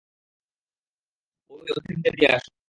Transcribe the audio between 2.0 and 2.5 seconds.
দিয়ে আস।